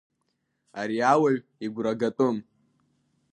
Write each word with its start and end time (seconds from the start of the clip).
Ари 0.79 0.97
ауаҩ 1.11 1.37
игәра 1.65 1.93
гатәым. 1.99 2.37